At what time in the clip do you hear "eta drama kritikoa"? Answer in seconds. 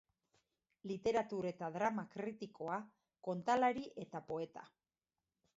1.49-2.79